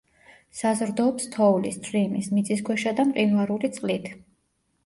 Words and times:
საზრდოობს 0.59 1.27
თოვლის, 1.35 1.77
წვიმის, 1.89 2.31
მიწისქვეშა 2.39 2.97
და 3.01 3.07
მყინვარული 3.11 3.73
წყლით. 3.77 4.11